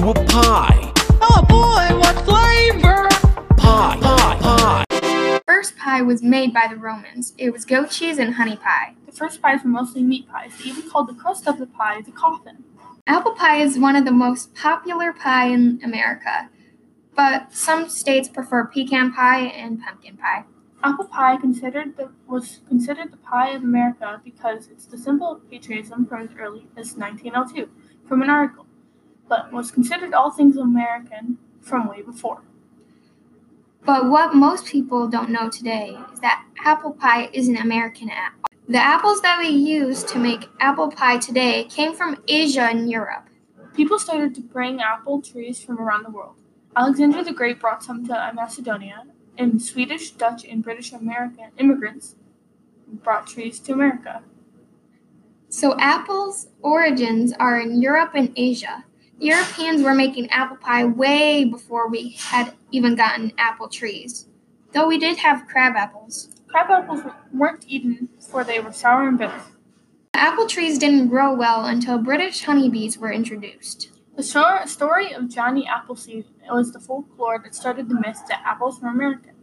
[0.00, 0.92] you a pie.
[1.20, 3.06] Oh boy, what flavor?
[3.58, 5.40] Pie, pie, pie.
[5.46, 7.34] First pie was made by the Romans.
[7.36, 8.94] It was goat cheese and honey pie.
[9.04, 10.52] The first pies were mostly meat pies.
[10.56, 12.64] They even called the crust of the pie the coffin.
[13.06, 16.48] Apple pie is one of the most popular pie in America,
[17.14, 20.44] but some states prefer pecan pie and pumpkin pie.
[20.82, 25.50] Apple pie considered the, was considered the pie of America because it's the symbol of
[25.50, 27.68] patriotism from as early as 1902
[28.08, 28.66] from an article,
[29.30, 32.42] but was considered all things American from way before.
[33.86, 38.50] But what most people don't know today is that apple pie isn't American at all.
[38.68, 43.28] The apples that we use to make apple pie today came from Asia and Europe.
[43.74, 46.34] People started to bring apple trees from around the world.
[46.76, 49.04] Alexander the Great brought some to Macedonia,
[49.38, 52.16] and Swedish, Dutch, and British American immigrants
[52.86, 54.22] brought trees to America.
[55.48, 58.84] So apples' origins are in Europe and Asia.
[59.20, 64.26] Europeans were making apple pie way before we had even gotten apple trees.
[64.72, 66.40] Though we did have crab apples.
[66.48, 69.42] Crab apples weren't eaten for they were sour and bitter.
[70.14, 73.90] The apple trees didn't grow well until British honeybees were introduced.
[74.16, 74.22] The
[74.66, 79.34] story of Johnny Appleseed was the folklore that started the myth that apples were American.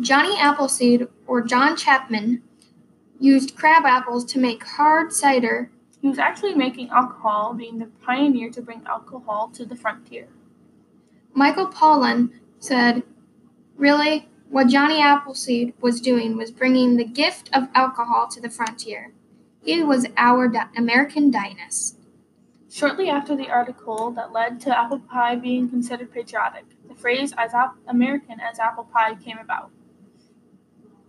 [0.00, 2.42] Johnny Appleseed, or John Chapman,
[3.18, 5.70] used crab apples to make hard cider.
[6.06, 10.28] He was actually making alcohol, being the pioneer to bring alcohol to the frontier.
[11.34, 13.02] Michael Pollan said,
[13.76, 19.14] Really, what Johnny Appleseed was doing was bringing the gift of alcohol to the frontier.
[19.64, 21.96] He was our di- American Dionysus.
[22.70, 27.52] Shortly after the article that led to apple pie being considered patriotic, the phrase as
[27.52, 29.72] ap- American as apple pie came about.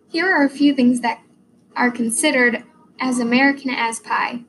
[0.09, 1.21] Here are a few things that
[1.75, 2.63] are considered
[2.99, 4.45] as American as pie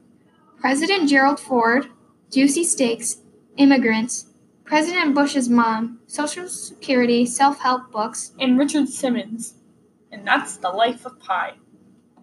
[0.61, 1.87] President Gerald Ford,
[2.33, 3.19] juicy steaks,
[3.57, 4.27] immigrants,
[4.65, 9.55] President Bush's mom, Social Security, self help books, And Richard Simmons.
[10.11, 11.55] And that's the life of pie.